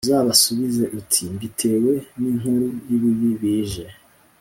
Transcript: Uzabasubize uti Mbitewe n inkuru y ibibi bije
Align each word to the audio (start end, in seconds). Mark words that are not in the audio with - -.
Uzabasubize 0.05 0.83
uti 0.99 1.21
Mbitewe 1.33 1.93
n 2.19 2.21
inkuru 2.31 2.67
y 2.87 2.91
ibibi 2.97 3.31
bije 3.41 3.85